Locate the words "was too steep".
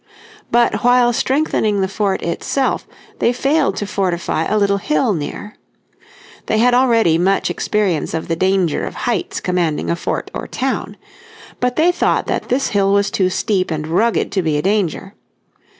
12.93-13.69